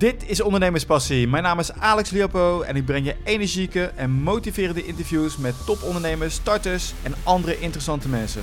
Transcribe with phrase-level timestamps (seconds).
[0.00, 1.28] Dit is Ondernemerspassie.
[1.28, 6.34] Mijn naam is Alex Liopo en ik breng je energieke en motiverende interviews met topondernemers,
[6.34, 8.42] starters en andere interessante mensen.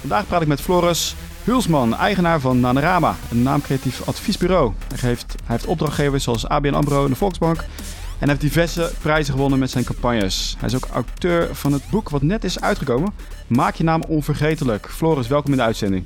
[0.00, 4.72] Vandaag praat ik met Floris Hulsman, eigenaar van Nanorama, een naamcreatief adviesbureau.
[4.88, 7.64] Hij heeft, hij heeft opdrachtgevers zoals ABN AMRO en de Volksbank
[8.18, 10.56] en heeft diverse prijzen gewonnen met zijn campagnes.
[10.58, 13.12] Hij is ook auteur van het boek wat net is uitgekomen,
[13.46, 14.88] Maak je naam onvergetelijk.
[14.88, 16.04] Floris, welkom in de uitzending.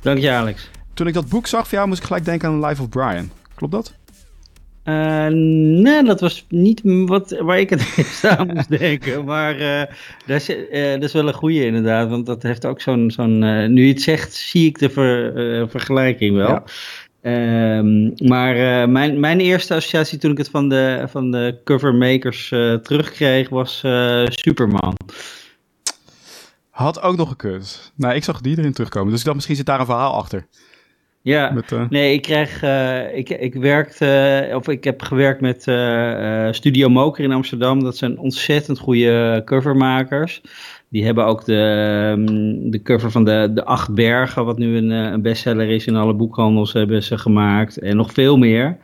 [0.00, 0.70] Dank je Alex.
[0.94, 3.30] Toen ik dat boek zag van jou, moest ik gelijk denken aan Life of Brian.
[3.60, 3.94] Klopt dat?
[4.84, 5.26] Uh,
[5.82, 9.24] nee, dat was niet wat, waar ik het eerst aan moest denken.
[9.24, 9.94] Maar uh,
[10.26, 12.08] dat, is, uh, dat is wel een goede inderdaad.
[12.08, 13.10] Want dat heeft ook zo'n...
[13.10, 13.38] zo'n
[13.72, 16.48] nu je het zegt, zie ik de ver, vergelijking wel.
[16.48, 16.64] Ja.
[17.22, 22.48] Ehm, maar mijn, mijn eerste associatie toen ik het van de, van de covermakers
[22.82, 23.84] terugkreeg was
[24.24, 24.94] Superman.
[26.70, 27.92] Had ook nog gekund.
[27.94, 29.10] Nou, ik zag die erin terugkomen.
[29.10, 30.46] Dus ik dacht, misschien zit daar een verhaal achter.
[31.22, 31.88] Ja, met, uh...
[31.88, 37.24] nee, ik krijg, uh, ik, ik werkte, of ik heb gewerkt met uh, Studio Moker
[37.24, 37.82] in Amsterdam.
[37.82, 40.42] Dat zijn ontzettend goede covermakers.
[40.88, 44.90] Die hebben ook de, um, de cover van de, de Acht Bergen, wat nu een,
[44.90, 47.78] een bestseller is in alle boekhandels, hebben ze gemaakt.
[47.78, 48.76] En nog veel meer.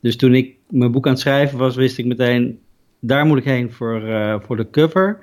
[0.00, 2.58] Dus toen ik mijn boek aan het schrijven was, wist ik meteen,
[3.00, 4.02] daar moet ik heen voor,
[4.46, 5.18] voor de cover.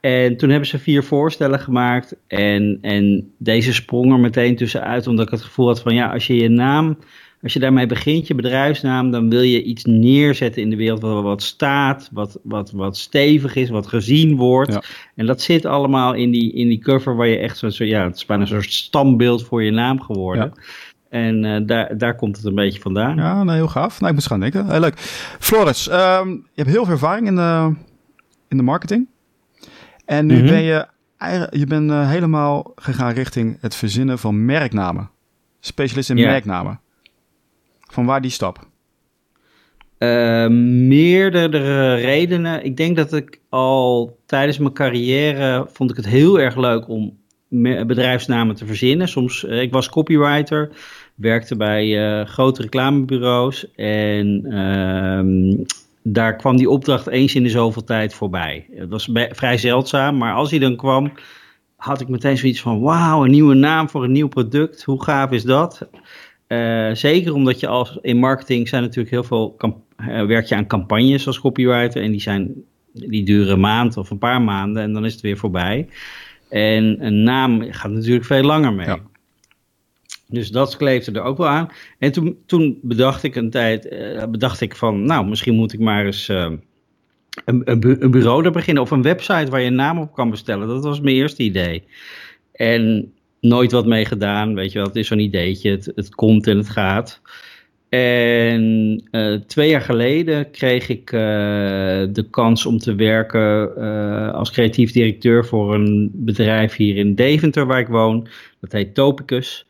[0.00, 2.16] En toen hebben ze vier voorstellen gemaakt.
[2.26, 6.26] En, en deze sprong er meteen tussenuit, omdat ik het gevoel had van ja, als
[6.26, 6.98] je je naam,
[7.42, 11.22] als je daarmee begint, je bedrijfsnaam, dan wil je iets neerzetten in de wereld wat,
[11.22, 14.78] wat staat, wat, wat, wat stevig is, wat gezien wordt.
[15.14, 18.04] En dat zit allemaal in die, in die cover waar je echt zo, zo ja,
[18.04, 20.52] het is bijna een soort standbeeld voor je naam geworden.
[20.54, 20.62] Ja.
[21.08, 23.16] En uh, daar, daar komt het een beetje vandaan.
[23.16, 24.00] Ja, nou, heel gaaf.
[24.00, 24.70] Nou, ik moet gaan denken.
[24.70, 24.98] Heel leuk.
[25.38, 27.74] Floris, um, je hebt heel veel ervaring in de,
[28.48, 29.06] in de marketing.
[30.10, 30.46] En nu mhm.
[30.46, 30.86] ben je,
[31.50, 35.10] je bent, uh, helemaal gegaan richting het verzinnen van merknamen.
[35.60, 36.80] Specialist in merknamen.
[37.80, 38.58] Van waar die stap?
[39.98, 40.46] Uh,
[40.88, 42.64] meerdere redenen.
[42.64, 47.18] Ik denk dat ik al tijdens mijn carrière vond ik het heel erg leuk om
[47.86, 49.08] bedrijfsnamen te verzinnen.
[49.08, 50.70] Soms, uh, ik was copywriter,
[51.14, 55.64] werkte bij uh, grote reclamebureaus en uh,
[56.02, 58.66] daar kwam die opdracht eens in de zoveel tijd voorbij.
[58.74, 61.12] Het was vrij zeldzaam, maar als hij dan kwam,
[61.76, 64.82] had ik meteen zoiets van: wauw, een nieuwe naam voor een nieuw product.
[64.82, 65.88] Hoe gaaf is dat?
[66.48, 69.56] Uh, zeker omdat je als in marketing zijn natuurlijk heel veel
[69.98, 72.54] uh, werk je aan campagnes als copywriter en die zijn
[72.92, 75.88] die duren een maand of een paar maanden en dan is het weer voorbij.
[76.48, 78.86] En een naam gaat natuurlijk veel langer mee.
[78.86, 78.98] Ja.
[80.30, 81.68] Dus dat kleefde er ook wel aan.
[81.98, 85.80] En toen, toen bedacht ik een tijd, uh, bedacht ik van, nou, misschien moet ik
[85.80, 86.36] maar eens uh,
[87.44, 88.82] een, een, een, bureau er beginnen.
[88.82, 90.68] Of een website waar je een naam op kan bestellen.
[90.68, 91.82] Dat was mijn eerste idee.
[92.52, 94.86] En nooit wat mee gedaan, weet je wel.
[94.86, 97.20] Het is zo'n ideetje, het, het komt en het gaat.
[97.88, 98.62] En
[99.10, 103.74] uh, twee jaar geleden kreeg ik de kans om te werken
[104.34, 108.28] als creatief directeur voor een bedrijf hier in Deventer, waar ik woon.
[108.60, 109.66] Dat heet Topicus.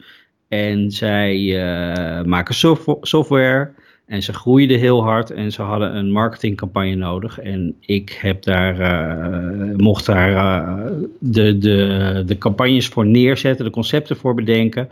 [0.51, 2.55] En zij uh, maken
[3.01, 3.71] software
[4.07, 7.41] en ze groeiden heel hard en ze hadden een marketingcampagne nodig.
[7.41, 10.87] En ik heb daar, uh, mocht daar uh,
[11.19, 14.89] de, de, de campagnes voor neerzetten, de concepten voor bedenken.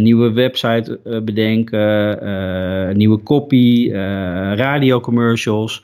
[0.00, 3.90] nieuwe website bedenken, nieuwe copy,
[4.54, 5.82] radiocommercials.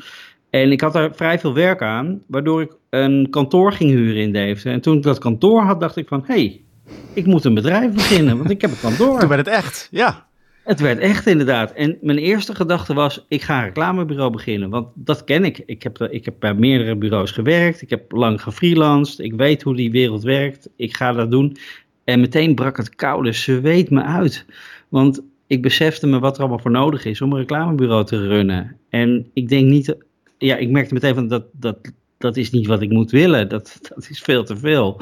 [0.50, 4.32] En ik had daar vrij veel werk aan, waardoor ik een kantoor ging huren in
[4.32, 4.72] Deventer.
[4.72, 6.63] En toen ik dat kantoor had, dacht ik van, hé, hey,
[7.12, 9.18] ik moet een bedrijf beginnen, want ik heb het kantoor.
[9.20, 10.26] Toen werd het echt, ja.
[10.64, 11.72] Het werd echt inderdaad.
[11.72, 14.70] En mijn eerste gedachte was, ik ga een reclamebureau beginnen.
[14.70, 15.62] Want dat ken ik.
[15.66, 17.82] Ik heb, ik heb bij meerdere bureaus gewerkt.
[17.82, 19.18] Ik heb lang gefreelanced.
[19.18, 20.68] Ik weet hoe die wereld werkt.
[20.76, 21.56] Ik ga dat doen.
[22.04, 24.44] En meteen brak het koude zweet me uit.
[24.88, 28.76] Want ik besefte me wat er allemaal voor nodig is om een reclamebureau te runnen.
[28.88, 29.96] En ik denk niet...
[30.38, 31.78] Ja, ik merkte meteen van dat, dat,
[32.18, 33.48] dat is niet wat ik moet willen.
[33.48, 35.00] Dat, dat is veel te veel.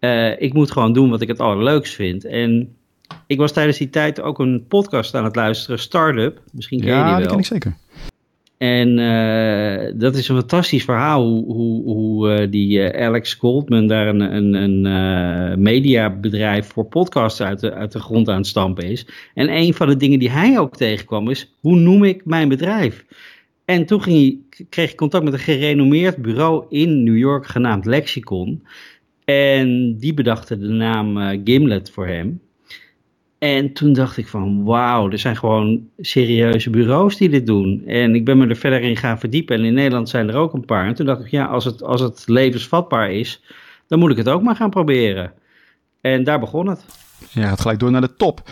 [0.00, 2.24] Uh, ik moet gewoon doen wat ik het allerleukst vind.
[2.24, 2.76] En
[3.26, 6.40] ik was tijdens die tijd ook een podcast aan het luisteren, Startup.
[6.52, 7.12] Misschien ken je die wel.
[7.12, 7.76] Ja, dat ken ik zeker.
[8.58, 14.06] En uh, dat is een fantastisch verhaal hoe, hoe, hoe uh, die Alex Goldman daar
[14.06, 14.54] een, een,
[14.84, 19.06] een mediabedrijf voor podcasts uit de, uit de grond aan het stampen is.
[19.34, 23.04] En een van de dingen die hij ook tegenkwam is, hoe noem ik mijn bedrijf?
[23.64, 27.84] En toen ging hij, kreeg ik contact met een gerenommeerd bureau in New York genaamd
[27.84, 28.62] Lexicon.
[29.26, 32.40] En die bedachten de naam uh, Gimlet voor hem.
[33.38, 37.82] En toen dacht ik van wauw, er zijn gewoon serieuze bureaus die dit doen.
[37.86, 39.56] En ik ben me er verder in gaan verdiepen.
[39.56, 40.86] En in Nederland zijn er ook een paar.
[40.86, 43.42] En toen dacht ik, ja, als het, als het levensvatbaar is,
[43.86, 45.32] dan moet ik het ook maar gaan proberen.
[46.00, 46.84] En daar begon het.
[47.30, 48.50] Ja, het gelijk door naar de top.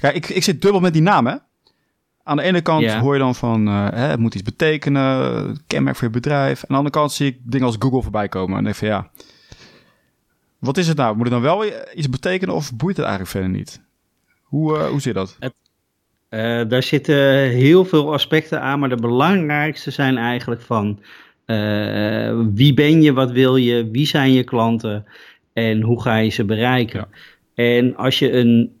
[0.00, 1.36] Ja, ik, ik zit dubbel met die naam, hè?
[2.22, 3.00] Aan de ene kant Ja.
[3.00, 6.56] hoor je dan van, eh, hè, het moet iets betekenen, kenmerk voor je bedrijf.
[6.60, 8.58] Aan de andere kant zie ik dingen als Google voorbij komen.
[8.58, 9.10] En denk van, ja,
[10.62, 11.16] wat is het nou?
[11.16, 11.64] Moet het dan wel
[11.94, 13.80] iets betekenen of boeit het eigenlijk verder niet?
[14.42, 15.38] Hoe, eh, hoe zit dat?
[16.28, 21.00] Eh, daar zitten heel veel aspecten aan, maar de belangrijkste zijn eigenlijk van
[21.44, 25.04] eh, wie ben je, wat wil je, wie zijn je klanten
[25.52, 27.08] en hoe ga je ze bereiken.
[27.54, 28.72] En als je een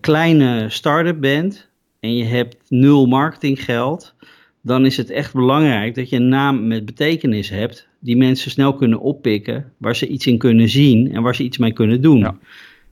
[0.00, 1.68] kleine start-up bent
[2.00, 4.14] en je hebt nul marketinggeld,
[4.60, 8.74] dan is het echt belangrijk dat je een naam met betekenis hebt die mensen snel
[8.74, 12.18] kunnen oppikken, waar ze iets in kunnen zien en waar ze iets mee kunnen doen.
[12.18, 12.36] Ja.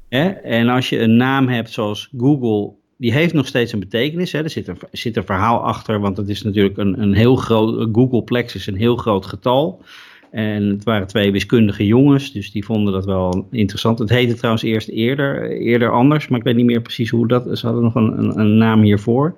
[0.08, 0.28] Hè?
[0.28, 4.32] En als je een naam hebt zoals Google, die heeft nog steeds een betekenis.
[4.32, 4.42] Hè?
[4.42, 7.88] Er zit een, zit een verhaal achter, want het is natuurlijk een, een heel groot,
[7.92, 9.82] Googleplex is een heel groot getal.
[10.30, 13.98] En het waren twee wiskundige jongens, dus die vonden dat wel interessant.
[13.98, 17.58] Het heette trouwens eerst eerder, eerder anders, maar ik weet niet meer precies hoe dat.
[17.58, 19.34] Ze hadden nog een, een, een naam hiervoor.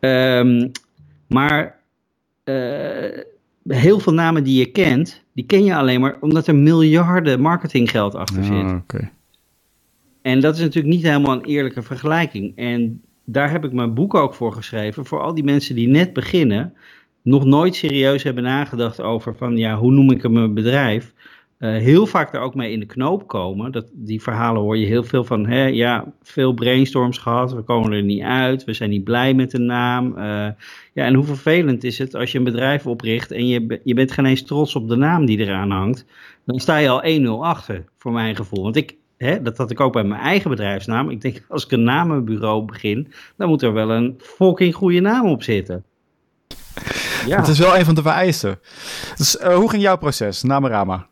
[0.00, 0.68] Ehm,
[1.28, 1.80] maar
[2.44, 3.20] eh,
[3.68, 8.14] heel veel namen die je kent, die ken je alleen maar omdat er miljarden marketinggeld
[8.14, 8.64] achter zit.
[8.64, 9.10] Ah, oké.
[10.22, 12.56] En dat is natuurlijk niet helemaal een eerlijke vergelijking.
[12.56, 15.06] En daar heb ik mijn boek ook voor geschreven.
[15.06, 16.74] Voor al die mensen die net beginnen,
[17.22, 21.12] nog nooit serieus hebben nagedacht over van ja, hoe noem ik mijn bedrijf.
[21.58, 23.72] Eh, heel vaak er ook mee in de knoop komen.
[23.72, 25.46] Dat, die verhalen hoor je heel veel van.
[25.46, 29.50] Hè, ja, veel brainstorms gehad, we komen er niet uit, we zijn niet blij met
[29.50, 30.16] de naam.
[30.16, 30.24] Eh,
[30.92, 34.12] ja, en hoe vervelend is het als je een bedrijf opricht en je, je bent
[34.12, 36.04] geen eens trots op de naam die eraan hangt.
[36.44, 38.62] Dan sta je al 1-0 achter, voor mijn gevoel.
[38.62, 41.10] Want ik, hè, dat had ik ook bij mijn eigen bedrijfsnaam.
[41.10, 45.26] Ik denk, als ik een namenbureau begin, dan moet er wel een fucking goede naam
[45.26, 45.84] op zitten.
[47.26, 47.36] Ja.
[47.36, 48.58] Het is wel een van de vereisten.
[49.16, 51.06] Dus eh, hoe ging jouw proces, Namarama?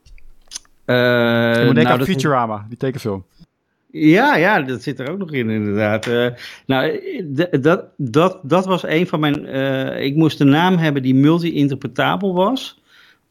[0.84, 3.24] Eh, Je moet denken nou, aan Futurama, die tekenfilm.
[3.90, 6.06] Ja, ja, dat zit er ook nog in, inderdaad.
[6.06, 6.26] Eh,
[6.66, 7.00] nou,
[7.60, 9.46] dat, dat, dat was een van mijn.
[9.46, 12.82] eh, ik moest een naam hebben die multi-interpretabel was,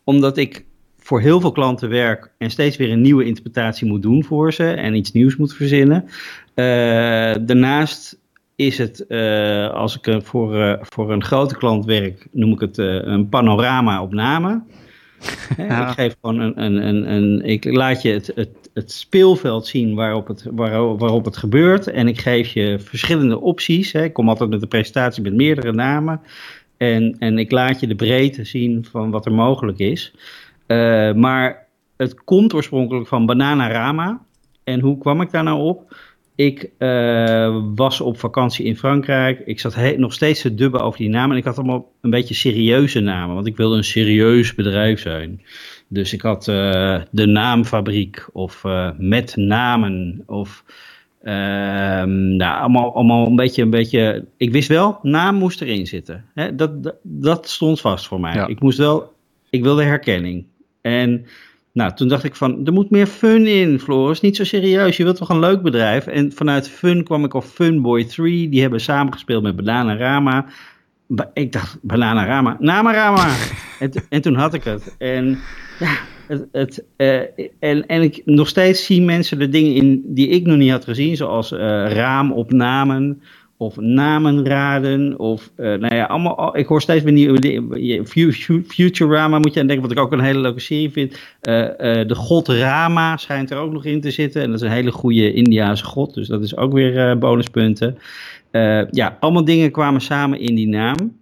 [0.03, 0.65] omdat ik
[0.99, 4.71] voor heel veel klanten werk en steeds weer een nieuwe interpretatie moet doen voor ze
[4.71, 6.05] en iets nieuws moet verzinnen.
[6.53, 6.65] Eh,
[7.41, 8.17] daarnaast
[8.55, 12.59] is het, eh, als ik eh, voor, eh, voor een grote klant werk, noem ik
[12.59, 14.51] het eh, een panorama op namen.
[14.51, 14.57] Hè,
[15.57, 15.87] Ja.
[15.87, 19.95] Ik geef gewoon een, een, een, een ik laat je het, het, het speelveld zien
[19.95, 21.87] waarop het, waarop, waarop het gebeurt.
[21.87, 23.91] En ik geef je verschillende opties.
[23.91, 24.03] Hè.
[24.03, 26.21] Ik kom altijd met een presentatie met meerdere namen.
[26.77, 30.13] En, en ik laat je de breedte zien van wat er mogelijk is.
[30.65, 31.67] Eh, maar
[31.97, 34.21] het komt oorspronkelijk van Bananarama.
[34.63, 35.95] En hoe kwam ik daar nou op?
[36.35, 39.41] Ik eh, was op vakantie in Frankrijk.
[39.45, 41.31] Ik zat nog steeds te dubben over die namen.
[41.31, 43.35] En ik had allemaal een beetje serieuze namen.
[43.35, 45.41] Want ik wilde een serieus bedrijf zijn.
[45.87, 48.27] Dus ik had eh, de naamfabriek.
[48.31, 50.23] Of eh, met namen.
[50.25, 50.63] Of
[51.23, 54.25] ehm, nou, allemaal, allemaal een beetje, een beetje...
[54.37, 56.25] Ik wist wel, naam moest erin zitten.
[56.33, 58.33] Hè, dat, dat, dat stond vast voor mij.
[58.33, 58.47] Ja.
[58.47, 59.13] Ik moest wel...
[59.49, 60.45] Ik wilde herkenning.
[60.81, 61.25] En
[61.73, 64.21] nou, toen dacht ik van, er moet meer fun in, Floris.
[64.21, 66.07] Niet zo serieus, je wilt toch een leuk bedrijf?
[66.07, 68.49] En vanuit fun kwam ik op Funboy 3.
[68.49, 70.45] Die hebben samengespeeld met Bananarama.
[71.07, 73.27] Ba- ik dacht, Bananarama, Namarama.
[73.79, 74.95] en, en toen had ik het.
[74.97, 75.39] En
[75.79, 75.97] ja,
[76.27, 77.19] het, het, eh,
[77.59, 80.83] en, en ik, nog steeds zien mensen er dingen in die ik nog niet had
[80.83, 81.15] gezien.
[81.15, 83.21] Zoals eh, raamopnamen
[83.63, 85.19] of namenraden.
[85.19, 88.01] Of, eh, nou ja, allemaal, al- ik hoor steeds weer nieuwe
[88.67, 91.19] Futurama moet je aan denken, wat ik ook een hele leuke serie vind.
[91.41, 94.41] Eh, eh, de god Rama schijnt er ook nog in te zitten.
[94.41, 97.97] En dat is een hele goede Indiaanse god, dus dat is ook weer bonuspunten.
[98.91, 101.17] Ja, allemaal dingen kwamen samen in die naam.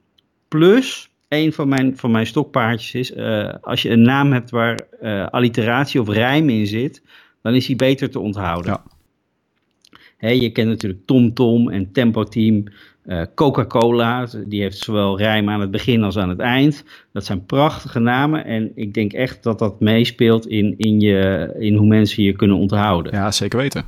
[0.47, 3.15] Plus, een van mijn, van mijn stokpaardjes is,
[3.61, 4.79] als je een naam hebt waar
[5.29, 7.01] alliteratie of rijm in zit,
[7.41, 8.71] dan is die beter te onthouden.
[8.71, 8.83] Ja.
[10.29, 12.63] Je kent natuurlijk TomTom en Tempo Team,
[13.01, 16.83] eh, Coca-Cola, die heeft zowel rijm aan het begin als aan het eind.
[17.13, 21.75] Dat zijn prachtige namen en ik denk echt dat dat meespeelt in, in, je, in
[21.75, 23.13] hoe mensen je kunnen onthouden.
[23.13, 23.85] Ja, zeker weten.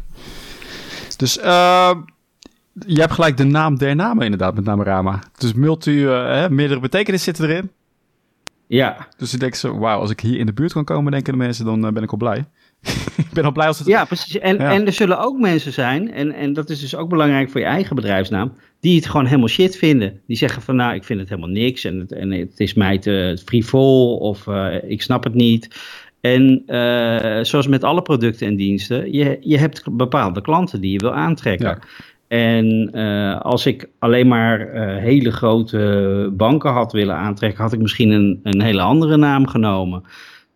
[1.18, 1.96] Dus eh,
[2.86, 5.24] je hebt gelijk de naam der namen inderdaad met Namarama.
[5.38, 7.72] Dus multi, eh, hè, meerdere betekenissen zitten erin.
[8.68, 11.34] Ja, Dus ik denk zo, wauw, als ik hier in de buurt kan komen, denken
[11.34, 12.46] de mensen, dan ben ik al blij.
[13.18, 13.88] ik ben al blij als het...
[13.88, 14.40] Ja, precies.
[14.40, 14.72] En, Ja.
[14.72, 17.66] en er zullen ook mensen zijn, en, en dat is dus ook belangrijk voor je
[17.66, 20.20] eigen bedrijfsnaam, die het gewoon helemaal shit vinden.
[20.28, 22.98] Die zeggen van nou, ik vind het helemaal niks en het, en het is mij
[22.98, 25.76] te frivol of eh, ik snap het niet.
[26.22, 30.98] En eh, zoals met alle producten en diensten, je, je hebt bepaalde klanten die je
[30.98, 31.68] wil aantrekken.
[31.68, 31.80] Ja.
[32.28, 38.10] En eh, als ik alleen maar hele grote banken had willen aantrekken, had ik misschien
[38.10, 40.04] een, een hele andere naam genomen.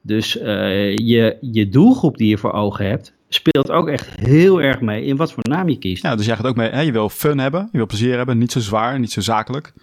[0.02, 5.06] Dus je, je doelgroep die je voor ogen hebt, speelt ook echt heel erg mee
[5.06, 6.04] in wat voor naam je kiest.
[6.04, 8.38] Ja, dus jij gaat ook mee, hè, je wil fun hebben, je wil plezier hebben,
[8.38, 9.74] niet zo zwaar, niet zo zakelijk.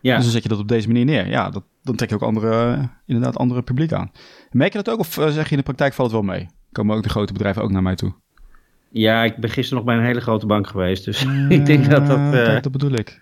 [0.00, 0.14] Ja.
[0.14, 1.28] Dus dan zet je dat op deze manier neer.
[1.28, 4.10] Ja, dat, dan trek je ook andere, inderdaad andere publiek aan.
[4.50, 6.46] Merk je dat ook of zeg je in de praktijk valt het wel mee?
[6.72, 8.12] Komen ook de grote bedrijven ook naar mij toe?
[8.90, 11.04] Ja, ik ben gisteren nog bij een hele grote bank geweest.
[11.04, 12.18] Dus ik denk dat dat...
[12.18, 13.20] Uh, dat bedoel ik.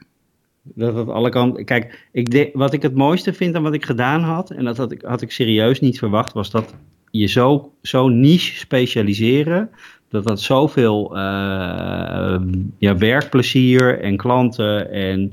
[0.64, 1.64] Dat dat alle kanten...
[1.64, 4.50] Kijk, ik wat ik het mooiste vind aan wat ik gedaan had...
[4.50, 6.33] en dat had ik, had ik serieus niet verwacht...
[6.33, 6.75] was dat
[7.11, 9.71] je zo, zo niche specialiseren...
[10.09, 12.40] dat dat zoveel uh,
[12.78, 15.33] ja, werkplezier en klanten en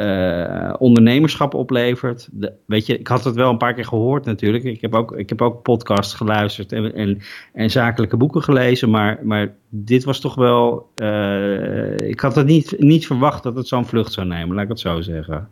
[0.00, 2.28] uh, ondernemerschap oplevert.
[2.32, 4.64] De, weet je, ik had het wel een paar keer gehoord natuurlijk.
[4.64, 7.18] Ik heb ook, ik heb ook podcasts geluisterd en, en,
[7.52, 8.90] en zakelijke boeken gelezen.
[8.90, 10.90] Maar, maar dit was toch wel.
[10.96, 14.70] Uh, ik had het niet, niet verwacht dat het zo'n vlucht zou nemen, laat ik
[14.70, 15.48] het zo zeggen.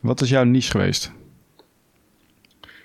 [0.00, 1.12] Wat is jouw niche geweest?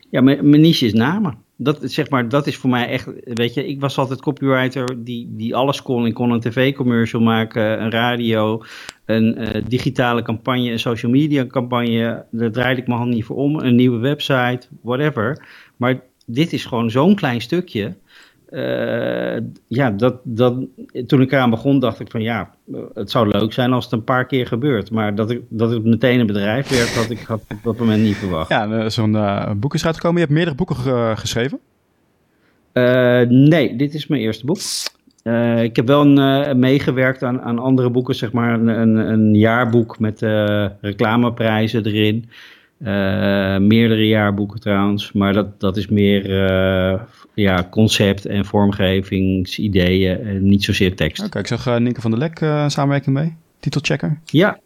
[0.09, 3.53] Ja, mijn, mijn niche is namen dat, zeg maar, dat is voor mij echt, weet
[3.53, 6.05] je, ik was altijd copywriter die, die alles kon.
[6.05, 8.63] Ik kon een tv-commercial maken, een radio,
[9.05, 12.25] een uh, digitale campagne, een social media campagne.
[12.31, 13.59] Daar draaide ik mijn hand niet voor om.
[13.59, 15.45] Een nieuwe website, whatever.
[15.77, 17.95] Maar dit is gewoon zo'n klein stukje.
[18.55, 20.55] Uh, ja, dat, dat,
[21.07, 22.51] toen ik eraan begon, dacht ik van ja,
[22.93, 24.91] het zou leuk zijn als het een paar keer gebeurt.
[24.91, 28.01] Maar dat, ik, dat het meteen een bedrijf werd, had ik had op dat moment
[28.01, 28.49] niet verwacht.
[28.49, 30.17] Ja, zo'n uh, boek is uitgekomen.
[30.17, 30.75] Je hebt meerdere boeken
[31.17, 31.59] geschreven?
[33.29, 34.59] Nee, dit is mijn eerste boek.
[35.61, 39.99] ik heb wel een, meegewerkt aan, aan andere boeken, zeg maar een, een, een jaarboek
[39.99, 40.21] met
[40.81, 42.29] reclameprijzen erin.
[43.67, 46.23] meerdere jaarboeken trouwens, maar dat, dat is meer
[47.35, 51.23] ja, concept en vormgevingsideeën en niet zozeer tekst.
[51.23, 54.19] Oké, ik zag uh, Nienke van der Lek uh, samenwerking mee, titelchecker.
[54.25, 54.59] Ja,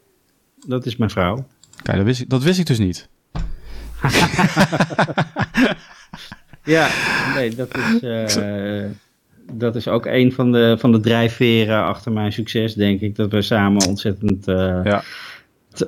[0.66, 1.46] dat is mijn vrouw.
[1.82, 3.08] Kijk, dat wist ik, dat wist ik dus niet.
[6.64, 6.88] ja,
[7.34, 8.02] nee, dat is,
[8.36, 8.84] uh,
[9.52, 13.16] dat is ook een van de, van de drijfveren achter mijn succes, denk ik.
[13.16, 15.02] Dat we samen ontzettend ja.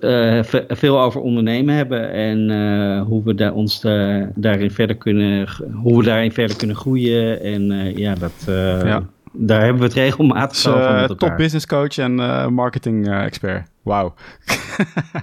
[0.00, 5.48] Uh, veel over ondernemen hebben en uh, hoe we daar ons uh, daarin verder kunnen,
[5.72, 7.40] hoe we daarin verder kunnen groeien.
[7.40, 9.02] En ja, dat, ja.
[9.32, 11.18] daar hebben we het regelmatig dus, over met.
[11.18, 12.14] Top business coach en
[12.54, 13.68] marketing expert.
[13.82, 14.14] Wauw.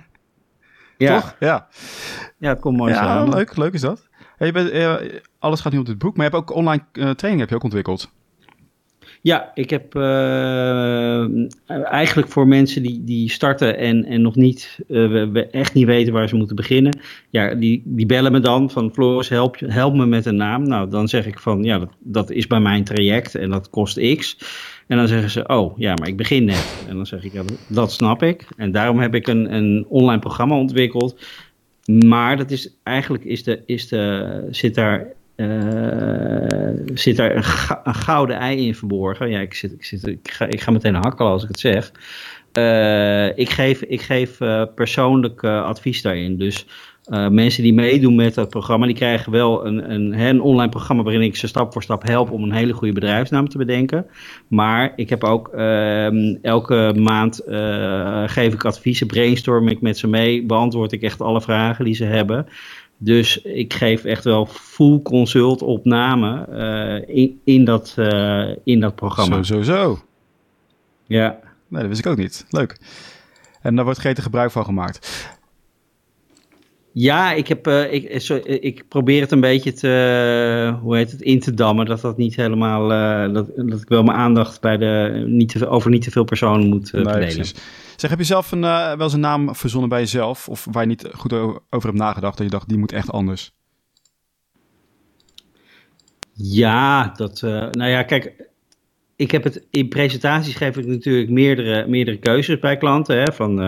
[0.98, 1.20] ja.
[1.20, 1.36] Toch?
[1.40, 1.68] Ja.
[2.38, 3.24] Ja, het komt mooi ja.
[3.24, 4.08] Leuk, leuk is dat.
[4.38, 7.40] Hey, je bent, alles gaat nu op dit boek, maar je hebt ook online training
[7.40, 8.12] heb je ook ontwikkeld.
[9.22, 11.26] Ja, ik heb uh,
[11.68, 16.30] eigenlijk voor mensen die, die starten en, en nog niet, uh, echt niet weten waar
[16.30, 17.00] ze moeten beginnen.
[17.30, 20.68] Ja, die, die bellen me dan van Floris, help, help me met een naam.
[20.68, 24.16] Nou, dan zeg ik van ja, dat, dat is bij mijn traject en dat kost
[24.16, 24.38] x.
[24.88, 26.84] En dan zeggen ze, oh ja, maar ik begin net.
[26.88, 27.32] En dan zeg ik,
[27.68, 28.48] dat snap ik.
[28.58, 31.22] En daarom heb ik een, een online programma ontwikkeld.
[31.86, 35.08] Maar dat is eigenlijk is de, is de, zit daar
[35.40, 37.44] uh, zit daar een,
[37.94, 39.30] gouden ei in verborgen.
[39.30, 41.92] Ja, ik, zit, ik, ga, ik ga meteen hakkelen als ik het zeg.
[42.54, 46.38] Uh, ik geef, ik geef uh, persoonlijk advies daarin.
[46.38, 46.66] Dus
[47.30, 51.22] mensen die meedoen met dat programma, die krijgen wel een, een, een online programma waarin
[51.22, 54.06] ik ze stap voor stap help om een hele goede bedrijfsnaam te bedenken.
[54.48, 57.42] Maar ik heb ook ehm, elke maand
[58.26, 62.06] geef ik adviezen, brainstorm ik met ze mee, beantwoord ik echt alle vragen die ze
[62.06, 62.48] hebben.
[63.02, 66.48] Dus ik geef echt wel full consult opname
[67.08, 69.44] uh, in, in, dat, uh, in dat programma.
[69.44, 70.00] Zo, zo, zo.
[71.06, 71.40] Ja.
[71.68, 72.46] Nee, dat wist ik ook niet.
[72.50, 72.78] Leuk.
[73.62, 75.30] En daar wordt gretig gebruik van gemaakt.
[77.00, 81.22] Ja, ik, heb, uh, ik, so, ik probeer het een beetje te, hoe heet het,
[81.22, 81.86] in te dammen.
[81.86, 82.88] Dat dat niet helemaal,
[83.34, 86.68] dat, dat ik wel mijn aandacht bij de, niet te, over niet te veel personen
[86.68, 87.44] moet nee.
[87.96, 90.50] Zeg, heb je zelf een, wel eens een naam verzonnen bij jezelf?
[90.50, 93.52] Of waar je niet goed over hebt nagedacht, dat je dacht, die moet echt anders?
[96.34, 98.50] Ja, dat, nou ja, kijk,
[99.16, 103.60] ik heb het, in presentaties geef ik natuurlijk meerdere, meerdere keuzes bij klanten, hè, van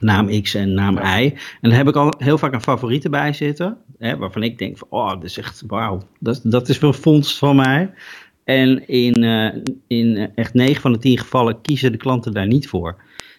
[0.00, 1.32] naam X en naam Y.
[1.60, 4.78] En dan heb ik al heel vaak een favoriete bij zitten, hè, waarvan ik denk
[4.78, 7.90] van, oh, dat is echt, wauw, dat, dat is wel vondst van mij.
[8.44, 9.54] En in, uh,
[9.86, 12.96] in echt 9 van de 10 gevallen kiezen de klanten daar niet voor.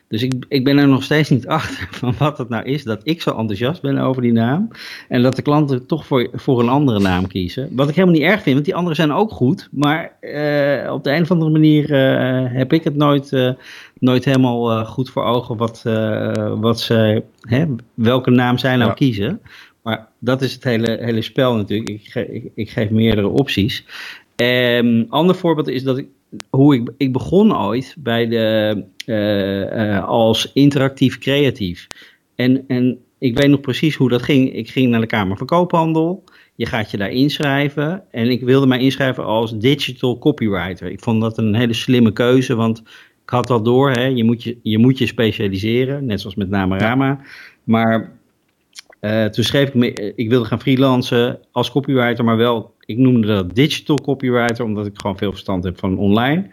[0.07, 3.01] Dus ik, ik ben er nog steeds niet achter van wat het nou is dat
[3.03, 4.67] ik zo enthousiast ben over die naam.
[5.09, 7.69] En dat de klanten toch voor, voor een andere naam kiezen.
[7.71, 9.67] Wat ik helemaal niet erg vind, want die anderen zijn ook goed.
[9.71, 13.51] Maar uh, op de een of andere manier uh, heb ik het nooit, uh,
[13.99, 15.81] nooit helemaal goed voor ogen wat,
[16.59, 18.95] wat ze, hè, welke naam zij nou ja.
[18.95, 19.41] kiezen.
[19.81, 21.89] Maar dat is het hele, hele spel natuurlijk.
[21.89, 23.85] Ik, ge, ik, ik geef meerdere opties.
[24.35, 26.07] Een ander voorbeeld is dat ik
[26.49, 31.87] hoe ik, ik begon ooit bij de, uh, uh, als interactief creatief.
[32.35, 34.53] En, en ik weet nog precies hoe dat ging.
[34.53, 36.23] Ik ging naar de Kamer van Koophandel.
[36.55, 38.03] Je gaat je daar inschrijven.
[38.11, 40.91] En ik wilde mij inschrijven als digital copywriter.
[40.91, 42.79] Ik vond dat een hele slimme keuze, want
[43.23, 46.49] ik had al door, hè, je, moet je, je moet je specialiseren, net zoals met
[46.49, 47.19] Namarama.
[47.63, 48.17] Maar
[49.05, 53.27] uh, toen schreef ik me, ik wilde gaan freelancen als copywriter, maar wel, ik noemde
[53.27, 56.47] dat digital copywriter, omdat ik gewoon veel verstand heb van online.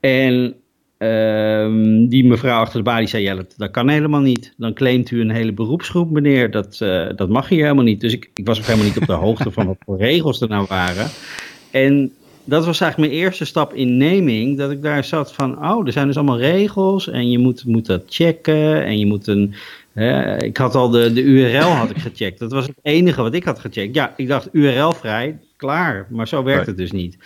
[0.00, 0.54] En
[0.98, 4.54] uh, die mevrouw achter de balie zei, ja, dat, kan helemaal niet.
[4.56, 6.50] Dan claimt u een hele beroepsgroep, meneer.
[6.50, 8.00] Dat, uh, dat mag hier helemaal niet.
[8.00, 10.48] Dus ik, ik was ook helemaal niet op de hoogte van wat voor regels er
[10.48, 11.06] nou waren.
[11.70, 12.12] En
[12.44, 14.58] dat was eigenlijk mijn eerste stap in naming.
[14.58, 17.08] Dat ik daar zat van, oh, er zijn dus allemaal regels.
[17.08, 18.84] En je moet, moet dat checken.
[18.84, 19.54] En je moet een...
[20.38, 22.38] ik had al de, de URL had ik gecheckt.
[22.38, 23.94] Dat was het enige wat ik had gecheckt.
[23.94, 26.06] Ja, ik dacht URL vrij, klaar.
[26.08, 27.18] Maar zo werkt het dus niet.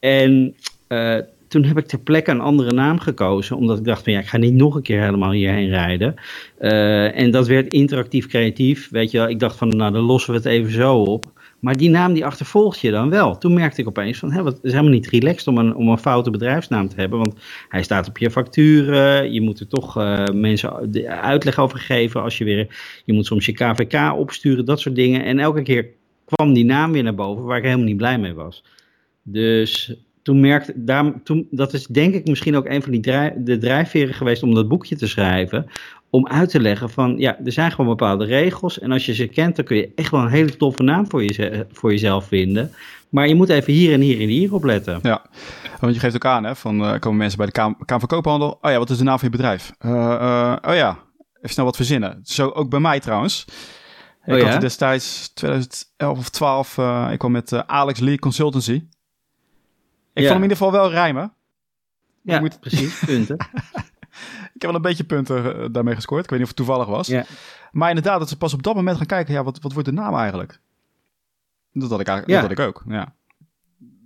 [0.00, 0.54] En
[0.88, 3.56] uh, toen heb ik ter plekke een andere naam gekozen.
[3.56, 6.14] Omdat ik dacht van ja, ik ga niet nog een keer helemaal hierheen rijden.
[6.60, 8.90] Uh, en dat werd interactief creatief.
[8.90, 11.26] Weet je wel, ik dacht van nou dan lossen we het even zo op.
[11.58, 13.38] Maar die naam die achtervolgt je dan wel.
[13.38, 15.88] Toen merkte ik opeens van, hé, wat, het is helemaal niet relaxed om een, om
[15.88, 17.18] een foute bedrijfsnaam te hebben.
[17.18, 17.34] Want
[17.68, 19.32] hij staat op je facturen.
[19.32, 22.22] Je moet er toch uh, mensen uitleg over geven.
[22.22, 25.24] Als je weer, je moet soms je KVK opsturen, dat soort dingen.
[25.24, 25.86] En elke keer
[26.24, 28.64] kwam die naam weer naar boven waar ik helemaal niet blij mee was.
[29.22, 33.00] Dus toen merkte, daar, toen, dat is denk ik misschien ook een van die
[33.36, 35.66] de drijfveren geweest om dat boekje te schrijven.
[36.10, 38.78] Om uit te leggen van, ja, er zijn gewoon bepaalde regels.
[38.78, 41.22] En als je ze kent, dan kun je echt wel een hele toffe naam voor,
[41.22, 42.72] je, voor jezelf vinden.
[43.08, 44.98] Maar je moet even hier en hier en hier op letten.
[45.02, 45.22] Ja,
[45.80, 48.08] want je geeft ook aan, hè, van uh, komen mensen bij de Kamer, Kamer van
[48.08, 48.58] Koophandel.
[48.60, 49.72] Oh ja, wat is de naam van je bedrijf?
[49.80, 50.98] Uh, uh, oh ja,
[51.36, 52.20] even snel wat verzinnen.
[52.22, 53.44] Zo ook bij mij trouwens.
[54.24, 54.50] Ik oh, ja?
[54.50, 56.78] had destijds 2011 of 12,
[57.12, 58.72] ik kwam met Alex Lee Consultancy.
[60.12, 61.32] Ik vond hem in ieder geval wel rijmen.
[62.22, 62.60] Ja, moet...
[62.60, 62.98] precies.
[63.06, 63.36] Punten.
[64.58, 66.24] ik heb wel een beetje punten eh, daarmee gescoord.
[66.24, 67.06] Ik weet niet of het toevallig was.
[67.06, 67.24] Ja.
[67.72, 69.94] Maar inderdaad, dat ze pas op dat moment gaan kijken, ja, wat, wat wordt de
[69.94, 70.60] naam eigenlijk?
[71.72, 73.14] Dat had ik, eigenlijk, dat had ik ook, ja.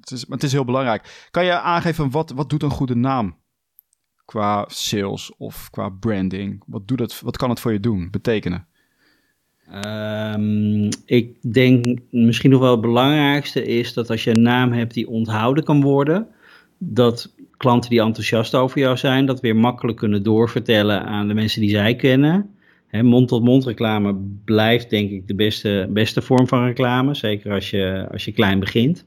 [0.01, 1.29] Het is, maar het is heel belangrijk.
[1.31, 3.37] Kan je aangeven, wat, wat doet een goede naam?
[4.25, 6.63] Qua sales of qua branding?
[6.67, 8.67] Wat, doet dat, wat kan het voor je doen, betekenen?
[9.75, 14.95] Um, ik denk misschien nog wel het belangrijkste is dat als je een naam hebt
[14.95, 16.29] die onthouden kan worden,
[16.79, 21.61] dat klanten die enthousiast over jou zijn, dat weer makkelijk kunnen doorvertellen aan de mensen
[21.61, 22.51] die zij kennen.
[22.91, 28.25] Mond-tot-mond reclame blijft denk ik de beste, beste vorm van reclame, zeker als je, als
[28.25, 29.07] je klein begint.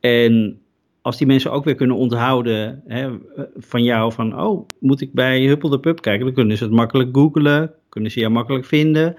[0.00, 0.58] En
[1.02, 3.10] als die mensen ook weer kunnen onthouden hè,
[3.56, 6.72] van jou van, oh, moet ik bij Huppel de Pub kijken, dan kunnen ze het
[6.72, 9.14] makkelijk googlen, kunnen ze jou makkelijk vinden.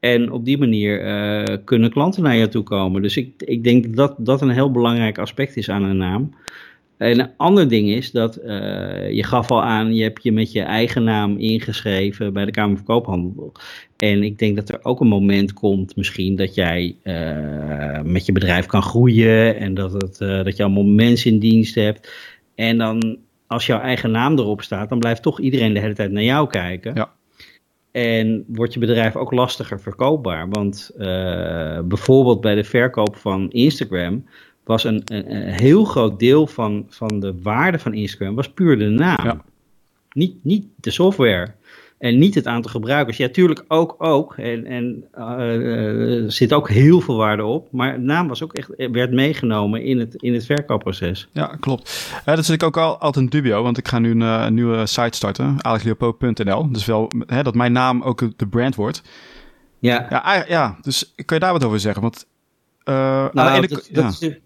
[0.00, 3.02] En op die manier uh, kunnen klanten naar je toe komen.
[3.02, 6.30] Dus ik, ik denk dat dat een heel belangrijk aspect is aan een naam.
[6.98, 10.52] En een ander ding is dat uh, je gaf al aan, je hebt je met
[10.52, 13.52] je eigen naam ingeschreven bij de Kamer van Koophandel.
[13.96, 18.32] En ik denk dat er ook een moment komt misschien dat jij uh, met je
[18.32, 22.12] bedrijf kan groeien en dat, het, dat je allemaal mensen in dienst hebt.
[22.54, 26.10] En dan als jouw eigen naam erop staat, dan blijft toch iedereen de hele tijd
[26.10, 26.94] naar jou kijken.
[26.94, 27.12] Ja.
[27.90, 30.48] En wordt je bedrijf ook lastiger verkoopbaar.
[30.48, 30.90] Want
[31.84, 34.24] bijvoorbeeld bij de verkoop van Instagram
[34.68, 38.78] was een, een, een, heel groot deel van, van de waarde van Instagram was puur
[38.78, 39.24] de naam.
[39.24, 39.44] Ja.
[40.12, 41.54] Niet, niet de software.
[41.98, 43.16] En niet het aantal gebruikers.
[43.16, 44.36] Ja, natuurlijk ook, ook.
[44.36, 47.72] En, en uh, er zit ook heel veel waarde op.
[47.72, 51.28] Maar de naam was ook echt, werd meegenomen in het, in het verkoopproces.
[51.32, 52.12] Ja, klopt.
[52.26, 53.62] Uh, dat zit ik ook al, altijd een dubio.
[53.62, 55.64] Want ik ga nu een, een nieuwe site starten.
[55.64, 59.02] alexleopold.nl Dus wel hè, dat mijn naam ook de brand wordt.
[59.78, 60.06] Ja.
[60.10, 62.02] Ja, ja, dus kun je daar wat over zeggen?
[62.02, 62.26] Want
[62.84, 64.28] nou, dat, dat, ja.
[64.28, 64.38] is,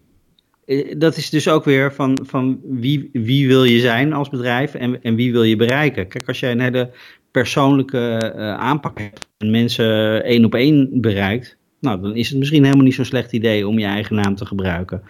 [0.97, 5.03] dat is dus ook weer van, van wie, wie wil je zijn als bedrijf en,
[5.03, 6.09] en wie wil je bereiken.
[6.09, 6.91] Kijk, als jij een hele
[7.31, 12.65] persoonlijke uh, aanpak hebt en mensen één op één bereikt, nou, dan is het misschien
[12.65, 15.03] helemaal niet zo'n slecht idee om je eigen naam te gebruiken.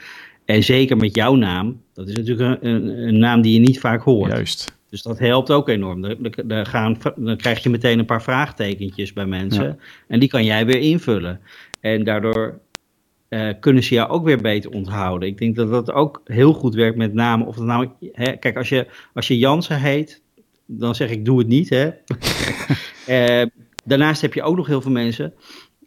[0.45, 4.03] En zeker met jouw naam, dat is natuurlijk een, een naam die je niet vaak
[4.03, 4.31] hoort.
[4.31, 4.81] Juist.
[4.91, 6.01] Dus dat helpt ook enorm.
[6.45, 9.79] Dan, gaan, dan krijg je meteen een paar vraagtekentjes bij mensen.
[10.09, 11.41] En die kan jij weer invullen.
[11.81, 12.61] En daardoor
[13.33, 15.29] uh, kunnen ze jou ook weer beter onthouden.
[15.29, 17.47] Ik denk dat dat ook heel goed werkt met namen.
[17.47, 20.23] Of nou, hè, kijk, als je, als je Jansen heet,
[20.67, 21.69] dan zeg ik doe het niet.
[21.69, 21.91] Hè?
[23.09, 23.47] uh,
[23.85, 25.35] daarnaast heb je ook nog heel veel mensen,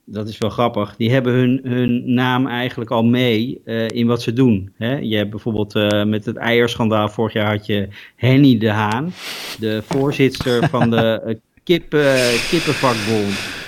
[0.05, 4.21] dat is wel grappig, die hebben hun, hun naam eigenlijk al mee uh, in wat
[4.21, 4.73] ze doen.
[4.77, 4.97] Hè?
[4.97, 5.73] Je hebt bijvoorbeeld
[6.07, 9.13] met het eierschandaal, vorig jaar had je Henny de Haan,
[9.59, 12.15] de voorzitter van de kippen,
[12.49, 13.64] kippenvakbond.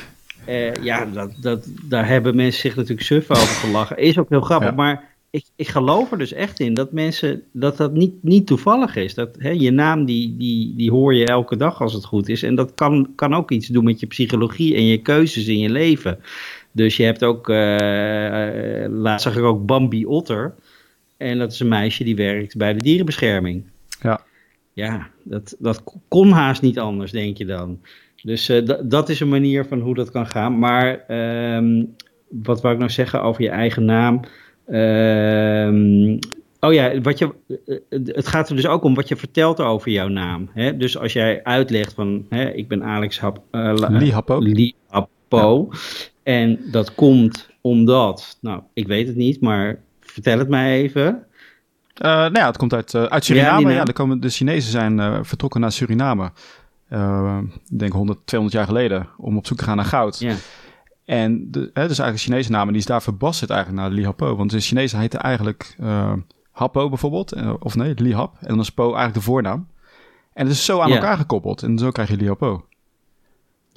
[0.81, 3.97] Ja, dat, dat, daar hebben mensen zich natuurlijk suf over gelachen.
[3.97, 4.75] Is ook heel grappig, ja.
[4.75, 8.95] maar ik, ik geloof er dus echt in dat mensen, dat dat niet, niet toevallig
[8.95, 9.13] is.
[9.13, 12.43] Dat hè, je naam, die, die, die hoor je elke dag als het goed is.
[12.43, 15.69] En dat kan, kan ook iets doen met je psychologie en je keuzes in je
[15.69, 16.19] leven.
[16.71, 17.55] Dus je hebt ook, uh,
[18.89, 20.55] laatst zag ik ook Bambi Otter.
[21.17, 23.63] En dat is een meisje die werkt bij de dierenbescherming.
[24.01, 24.25] Ja.
[24.73, 27.79] Ja, dat, dat kon haast niet anders, denk je dan.
[28.23, 30.59] Dus uh, dat is een manier van hoe dat kan gaan.
[30.59, 31.03] Maar
[31.55, 31.95] um,
[32.29, 34.19] wat wou ik nou zeggen over je eigen naam?
[34.69, 36.19] Um,
[36.59, 37.33] oh ja, wat je,
[37.91, 40.49] het gaat er dus ook om wat je vertelt over jouw naam.
[40.53, 40.77] Hè?
[40.77, 44.39] Dus als jij uitlegt van, hè, ik ben Alex Hap, uh, Lihapo.
[44.39, 45.67] Lihapo.
[45.71, 45.77] Ja.
[46.23, 51.05] En dat komt omdat, nou, ik weet het niet, maar vertel het mij even.
[51.05, 53.69] Uh, nou ja, het komt uit, uh, uit Suriname.
[53.69, 56.31] Ja, ja, komen, de Chinezen zijn vertrokken naar Suriname.
[57.69, 59.07] Ik denk 100, 200 jaar geleden.
[59.17, 60.19] Om op zoek te gaan naar goud.
[60.19, 60.35] Ja.
[61.05, 62.65] En de, hè, dus eigenlijk Chinese naam.
[62.65, 64.35] En die is daar verbasterd eigenlijk naar Li Hapo.
[64.35, 65.77] Want de Chinezen heten eigenlijk
[66.51, 67.57] Happo bijvoorbeeld.
[67.59, 68.35] of nee, Li Hap.
[68.39, 69.67] En dan is Po eigenlijk de voornaam.
[70.33, 70.95] En het is zo aan ja.
[70.95, 71.63] elkaar gekoppeld.
[71.63, 72.65] En zo krijg je Li Hapo.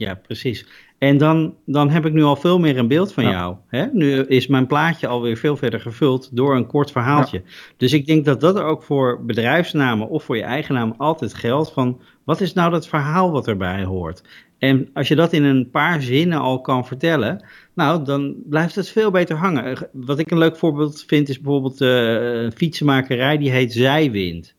[0.00, 0.66] Ja, precies.
[0.98, 3.30] En dan, dan heb ik nu al veel meer een beeld van ja.
[3.30, 3.56] jou.
[3.68, 3.86] Hè?
[3.92, 7.42] Nu is mijn plaatje alweer veel verder gevuld door een kort verhaaltje.
[7.44, 7.52] Ja.
[7.76, 11.34] Dus ik denk dat dat er ook voor bedrijfsnamen of voor je eigen naam altijd
[11.34, 14.22] geldt van wat is nou dat verhaal wat erbij hoort.
[14.58, 18.88] En als je dat in een paar zinnen al kan vertellen, nou, dan blijft het
[18.88, 19.88] veel beter hangen.
[19.92, 24.54] Wat ik een leuk voorbeeld vind is bijvoorbeeld uh, een fietsenmakerij die heet Zijwind.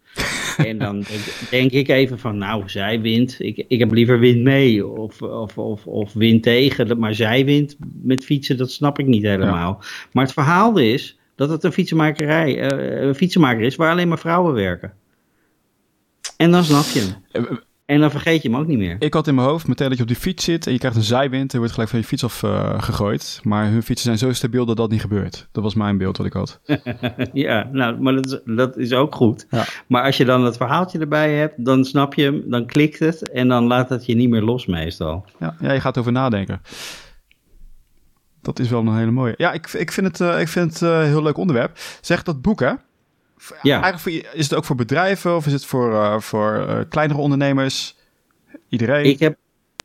[0.65, 1.04] En dan
[1.50, 3.36] denk ik even van, nou, zij wint.
[3.39, 7.00] Ik, ik heb liever wind mee of, of, of, of wind tegen.
[7.00, 9.78] Maar zij wint met fietsen, dat snap ik niet helemaal.
[9.80, 9.88] Ja.
[10.12, 14.19] Maar het verhaal is dat het een fietsenmakerij, uh, een fietsenmaker is waar alleen maar
[14.19, 14.93] vrouwen werken.
[16.38, 17.00] En dan snap je
[17.32, 17.60] hem.
[17.92, 18.96] En dan vergeet je hem ook niet meer.
[19.00, 20.98] Ik had in mijn hoofd meteen dat je op die fiets zit en je krijgt
[20.98, 23.40] een zijwind en wordt gelijk van je fiets af uh, gegooid.
[23.44, 25.48] Maar hun fietsen zijn zo stabiel dat dat niet gebeurt.
[25.52, 26.60] Dat was mijn beeld wat ik had.
[27.34, 29.46] ja, nou, maar dat is, dat is ook goed.
[29.50, 29.66] Ja.
[29.88, 33.30] Maar als je dan het verhaaltje erbij hebt, dan snap je hem, dan klikt het
[33.30, 35.26] en dan laat het je niet meer los meestal.
[35.40, 36.62] Ja, ja je gaat over nadenken.
[38.42, 39.34] Dat is wel een hele mooie.
[39.38, 41.80] Ja, ik, ik vind het, uh, ik vind het uh, een heel leuk onderwerp.
[42.02, 42.74] Zeg dat boek, hè?
[43.62, 43.82] Ja.
[43.82, 47.20] Eigenlijk voor, is het ook voor bedrijven of is het voor, uh, voor uh, kleinere
[47.20, 47.96] ondernemers?
[48.70, 49.06] Iedereen?
[49.06, 49.38] Ik heb,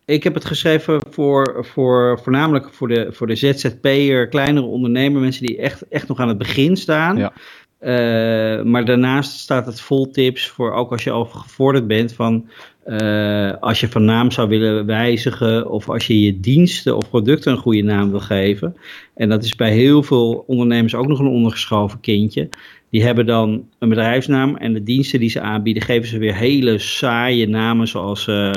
[0.05, 5.47] ik heb het geschreven voor, voor voornamelijk voor de, voor de ZZP'er, kleinere ondernemer, mensen
[5.47, 7.17] die echt, echt nog aan het begin staan.
[7.17, 7.33] Ja.
[7.81, 12.49] Uh, maar daarnaast staat het vol tips voor ook als je al gevorderd bent van
[12.87, 17.53] uh, als je van naam zou willen wijzigen of als je je diensten of producten
[17.53, 18.77] een goede naam wil geven.
[19.15, 22.49] En dat is bij heel veel ondernemers ook nog een ondergeschoven kindje.
[22.97, 26.79] Die hebben dan een bedrijfsnaam en de diensten die ze aanbieden geven ze weer hele
[26.79, 28.51] saaie namen zoals uh,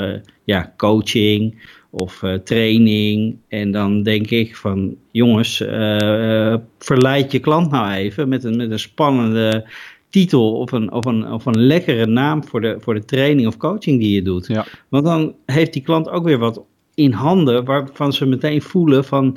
[0.44, 3.36] ja, coaching of uh, training.
[3.48, 8.70] En dan denk ik van jongens, uh, verleid je klant nou even met een, met
[8.70, 9.68] een spannende
[10.10, 13.56] titel of een, of, een, of een lekkere naam voor de, voor de training of
[13.56, 14.46] coaching die je doet.
[14.46, 14.66] Ja.
[14.88, 16.62] Want dan heeft die klant ook weer wat
[16.94, 19.36] in handen waarvan ze meteen voelen van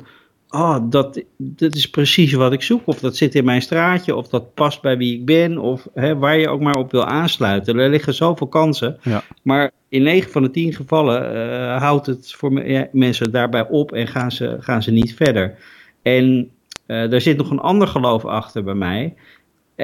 [0.54, 2.82] oh, dat, dat is precies wat ik zoek.
[2.84, 6.16] Of dat zit in mijn straatje, of dat past bij wie ik ben, of hè,
[6.16, 7.78] waar je ook maar op wil aansluiten.
[7.78, 8.98] Er liggen zoveel kansen.
[9.02, 9.22] Ja.
[9.42, 13.68] Maar in 9 van de 10 gevallen uh, houdt het voor me, ja, mensen daarbij
[13.68, 15.58] op en gaan ze, gaan ze niet verder.
[16.02, 16.50] En
[16.86, 19.14] uh, daar zit nog een ander geloof achter bij mij.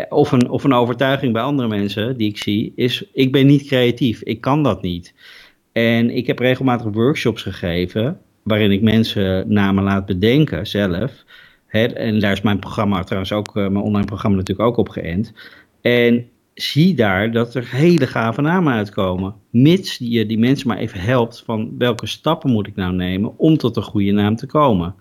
[0.09, 3.67] Of een, of een overtuiging bij andere mensen die ik zie, is ik ben niet
[3.67, 5.15] creatief, ik kan dat niet.
[5.73, 11.25] En ik heb regelmatig workshops gegeven waarin ik mensen namen laat bedenken zelf.
[11.67, 14.89] Hè, en daar is mijn programma trouwens ook, uh, mijn online programma natuurlijk ook op
[14.89, 15.33] geënt.
[15.81, 19.35] En zie daar dat er hele gave namen uitkomen.
[19.51, 23.57] Mits je die mensen maar even helpt van welke stappen moet ik nou nemen om
[23.57, 24.95] tot een goede naam te komen.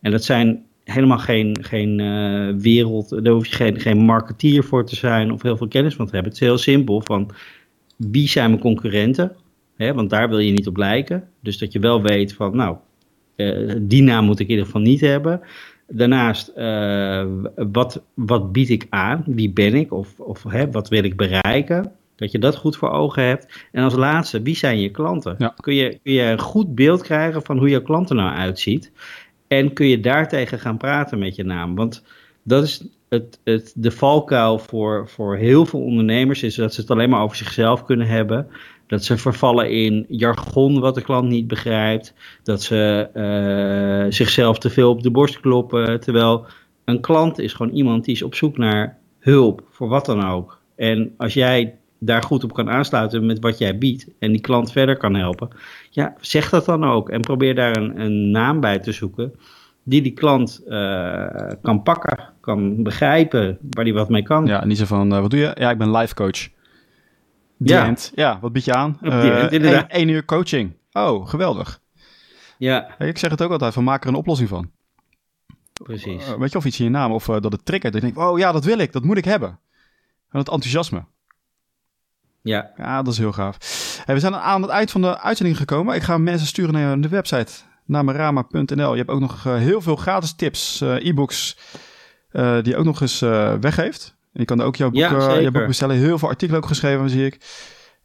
[0.00, 4.86] En dat zijn helemaal geen, geen uh, wereld, daar hoef je geen, geen marketeer voor
[4.86, 6.32] te zijn of heel veel kennis van te hebben.
[6.32, 7.30] Het is heel simpel van
[7.96, 9.32] wie zijn mijn concurrenten?
[9.76, 11.28] Hè, want daar wil je niet op lijken.
[11.40, 12.76] Dus dat je wel weet van, nou,
[13.36, 15.40] uh, die naam moet ik in ieder geval niet hebben.
[15.88, 17.24] Daarnaast, uh,
[17.72, 19.22] wat, wat bied ik aan?
[19.26, 19.92] Wie ben ik?
[19.92, 21.92] Of, of hè, wat wil ik bereiken?
[22.16, 23.66] Dat je dat goed voor ogen hebt.
[23.72, 25.34] En als laatste, wie zijn je klanten?
[25.38, 25.54] Ja.
[25.60, 28.92] Kun, je, kun je een goed beeld krijgen van hoe je klant er nou uitziet?
[29.48, 31.74] En kun je daartegen gaan praten met je naam?
[31.74, 32.02] Want
[32.42, 36.90] dat is het, het, de valkuil voor, voor heel veel ondernemers, is dat ze het
[36.90, 38.48] alleen maar over zichzelf kunnen hebben.
[38.86, 42.14] Dat ze vervallen in jargon wat de klant niet begrijpt.
[42.42, 46.00] Dat ze uh, zichzelf te veel op de borst kloppen.
[46.00, 46.46] Terwijl
[46.84, 50.60] een klant is gewoon iemand die is op zoek naar hulp, voor wat dan ook.
[50.76, 54.72] En als jij daar goed op kan aansluiten met wat jij biedt en die klant
[54.72, 55.48] verder kan helpen,
[55.90, 57.10] ja, zeg dat dan ook.
[57.10, 59.34] En probeer daar een, een naam bij te zoeken
[59.88, 64.46] die die klant uh, kan pakken, kan begrijpen, waar die wat mee kan.
[64.46, 65.56] Ja, niet zo van, uh, wat doe je?
[65.58, 66.48] Ja, ik ben life coach.
[67.58, 67.86] Die ja.
[67.86, 68.12] End.
[68.14, 68.98] ja, wat bied je aan?
[69.02, 70.72] Uh, end, Eén uur coaching.
[70.92, 71.80] Oh, geweldig.
[72.58, 72.98] Ja.
[72.98, 74.70] Ik zeg het ook altijd, van maak er een oplossing van.
[75.82, 76.36] Precies.
[76.38, 77.92] weet je, of iets in je naam, of dat het triggert.
[77.92, 79.58] Dat je denkt, oh ja, dat wil ik, dat moet ik hebben.
[80.30, 81.04] Van het enthousiasme.
[82.42, 82.70] Ja.
[82.76, 83.56] Ja, dat is heel gaaf.
[84.04, 85.94] Hey, we zijn aan het eind van de uitzending gekomen.
[85.94, 87.52] Ik ga mensen sturen naar de website
[87.86, 88.90] namerama.nl.
[88.90, 91.58] Je hebt ook nog heel veel gratis tips, e-books,
[92.32, 93.18] die je ook nog eens
[93.60, 94.14] weggeeft.
[94.32, 95.96] En je kan ook jouw boek, ja, jouw boek bestellen.
[95.96, 97.34] Heel veel artikelen ook geschreven, zie ik.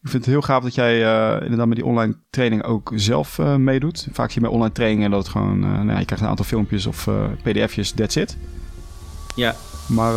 [0.03, 3.37] Ik vind het heel gaaf dat jij uh, inderdaad met die online training ook zelf
[3.37, 4.07] uh, meedoet.
[4.11, 5.63] Vaak zie je bij online trainingen dat het gewoon...
[5.63, 7.09] Uh, nou ja, je krijgt een aantal filmpjes of
[7.43, 8.37] pdf'jes, that's it.
[9.35, 9.55] Ja.
[9.87, 10.13] Maar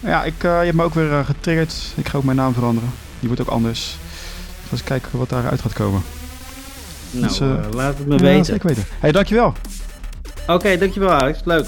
[0.00, 1.92] ja, ik, je hebt me ook weer getriggerd.
[1.96, 2.90] Ik ga ook mijn naam veranderen.
[3.18, 3.96] Die wordt ook anders.
[4.62, 6.02] Dus eens kijken wat daaruit gaat komen.
[7.20, 8.54] Nou, dus, laat het me weten.
[8.54, 8.84] Ik weten.
[9.00, 9.46] Hey, dankjewel.
[10.42, 11.40] Oké, okay, dankjewel Alex.
[11.44, 11.66] Leuk.